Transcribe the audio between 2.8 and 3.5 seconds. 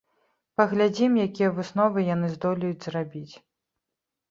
зрабіць.